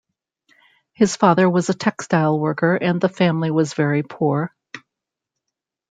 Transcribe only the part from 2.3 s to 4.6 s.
worker and the family was very poor.